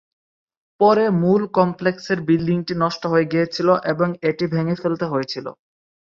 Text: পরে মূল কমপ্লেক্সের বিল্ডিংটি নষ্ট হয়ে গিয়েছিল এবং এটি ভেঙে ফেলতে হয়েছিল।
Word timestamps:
পরে 0.79 1.05
মূল 1.21 1.41
কমপ্লেক্সের 1.57 2.19
বিল্ডিংটি 2.27 2.73
নষ্ট 2.83 3.03
হয়ে 3.11 3.29
গিয়েছিল 3.31 3.69
এবং 3.91 4.07
এটি 4.29 4.45
ভেঙে 4.53 4.75
ফেলতে 4.81 5.05
হয়েছিল। 5.05 5.45